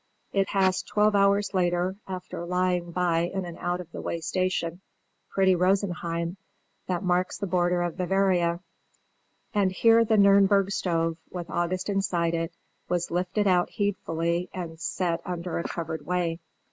[0.33, 4.79] It passed twelve hours later, after lying by in out of the way stations,
[5.29, 6.37] pretty Rosenheim,
[6.87, 8.61] that marks the border of Bavaria.
[9.53, 12.51] And here the Nürnberg stove, with August inside it,
[12.89, 16.39] was lifted out heedfully and set under a covered way.